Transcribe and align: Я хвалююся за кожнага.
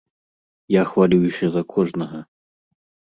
Я 0.75 0.83
хвалююся 0.91 1.45
за 1.57 1.63
кожнага. 1.75 2.19